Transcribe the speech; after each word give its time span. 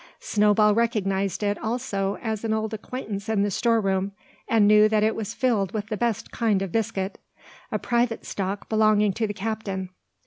Snowball 0.19 0.73
recognised 0.73 1.43
it 1.43 1.59
also 1.59 2.17
as 2.23 2.43
an 2.43 2.53
old 2.53 2.73
acquaintance 2.73 3.29
in 3.29 3.43
the 3.43 3.51
store 3.51 3.79
room, 3.79 4.13
and 4.47 4.67
knew 4.67 4.89
that 4.89 5.03
it 5.03 5.15
was 5.15 5.35
filled 5.35 5.73
with 5.75 5.89
the 5.89 5.95
best 5.95 6.31
kind 6.31 6.63
of 6.63 6.71
biscuit, 6.71 7.19
a 7.71 7.77
private 7.77 8.25
stock 8.25 8.67
belonging 8.67 9.13
to 9.13 9.27
the 9.27 9.33
captain. 9.35 9.89